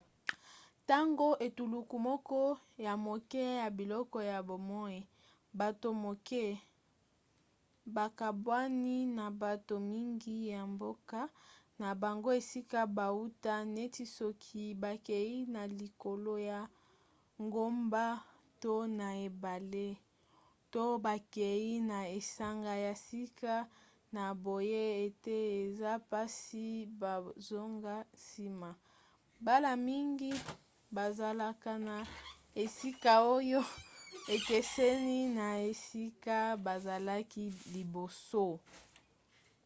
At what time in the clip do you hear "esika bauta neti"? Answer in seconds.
12.39-14.03